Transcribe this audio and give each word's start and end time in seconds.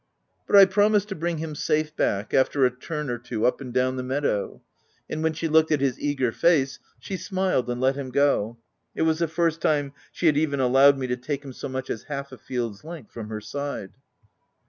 But 0.47 0.55
I 0.55 0.65
promised 0.65 1.09
to 1.09 1.15
bring 1.15 1.37
him 1.37 1.53
safe 1.53 1.95
back, 1.95 2.33
after 2.33 2.65
a 2.65 2.71
turn 2.75 3.07
or 3.11 3.19
two 3.19 3.45
up 3.45 3.61
and 3.61 3.71
down 3.71 3.97
the 3.97 4.01
meadow; 4.03 4.63
and 5.07 5.21
when 5.21 5.33
she 5.33 5.47
looked 5.47 5.71
at 5.71 5.79
his 5.79 5.99
eager 5.99 6.31
face, 6.31 6.79
she 6.99 7.15
smiled 7.17 7.69
and 7.69 7.79
let 7.79 7.95
him 7.95 8.09
go. 8.09 8.57
It 8.95 9.03
was 9.03 9.19
the 9.19 9.27
first 9.27 9.61
time 9.61 9.93
she 10.11 10.25
had 10.25 10.37
even 10.37 10.59
allowed 10.59 10.97
me 10.97 11.05
to 11.05 11.17
take 11.17 11.45
him 11.45 11.53
so 11.53 11.69
much 11.69 11.91
as 11.91 12.05
half 12.09 12.31
a 12.31 12.39
field's 12.39 12.83
length 12.83 13.11
from 13.11 13.29
her 13.29 13.41
side. 13.41 13.91